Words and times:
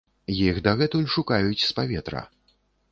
Іх 0.35 0.55
дагэтуль 0.69 1.05
шукаюць 1.17 1.63
з 1.67 1.71
паветра. 1.83 2.21